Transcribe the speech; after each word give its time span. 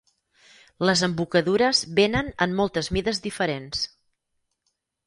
Les 0.89 1.03
embocadures 1.07 1.83
venen 2.01 2.33
en 2.47 2.59
moltes 2.63 2.93
mides 2.99 3.23
diferents. 3.29 3.89